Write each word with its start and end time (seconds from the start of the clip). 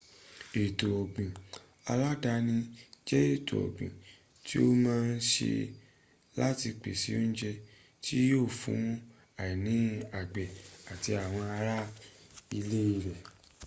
ètò 0.61 0.87
ọ̀gbìn 1.01 1.31
aládàáni 1.91 2.55
jẹ́ 3.07 3.23
ètò 3.33 3.55
ọ́gbìn 3.65 3.91
tí 4.45 4.55
a 4.65 4.69
má 4.83 4.93
ń 5.11 5.15
se 5.31 5.51
láti 6.39 6.67
pèsè 6.81 7.09
oúnjẹ 7.19 7.51
tí 8.03 8.15
yíò 8.29 8.41
fún 8.59 8.83
àìní 9.43 9.75
àgbẹ̀ 10.19 10.47
àti 10.91 11.09
àwọn 11.23 11.45
ará 11.57 11.77
ilé 12.57 12.81
rẹ̀ 13.05 13.19